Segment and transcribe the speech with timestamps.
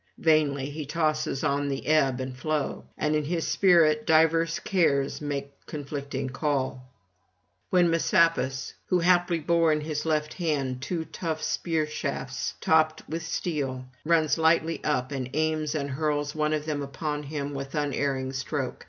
[0.17, 5.51] Vainly he tosses on the ebb and flow, and in his spirit diverse cares make
[5.67, 6.89] conflicting call;
[7.69, 13.21] when Messapus, who haply bore in his left hand two tough spear shafts topped with
[13.21, 18.33] steel, runs lightly up and aims and hurls one of them upon him with unerring
[18.33, 18.77] stroke.